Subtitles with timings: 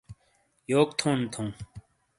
[0.71, 1.49] یوک تھونڈ تھَوں!